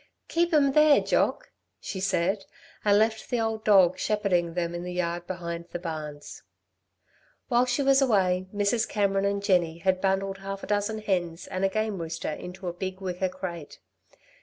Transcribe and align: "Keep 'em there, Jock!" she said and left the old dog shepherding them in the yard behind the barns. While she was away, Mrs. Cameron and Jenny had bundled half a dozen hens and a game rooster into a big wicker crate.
"Keep 0.29 0.51
'em 0.51 0.71
there, 0.71 0.99
Jock!" 0.99 1.51
she 1.79 1.99
said 1.99 2.45
and 2.83 2.97
left 2.97 3.29
the 3.29 3.39
old 3.39 3.63
dog 3.63 3.99
shepherding 3.99 4.55
them 4.55 4.73
in 4.73 4.81
the 4.81 4.93
yard 4.93 5.27
behind 5.27 5.67
the 5.69 5.77
barns. 5.77 6.41
While 7.49 7.67
she 7.67 7.83
was 7.83 8.01
away, 8.01 8.47
Mrs. 8.51 8.89
Cameron 8.89 9.25
and 9.25 9.43
Jenny 9.43 9.77
had 9.77 10.01
bundled 10.01 10.39
half 10.39 10.63
a 10.63 10.65
dozen 10.65 10.97
hens 11.03 11.45
and 11.45 11.63
a 11.63 11.69
game 11.69 12.01
rooster 12.01 12.31
into 12.31 12.67
a 12.67 12.73
big 12.73 12.99
wicker 12.99 13.29
crate. 13.29 13.77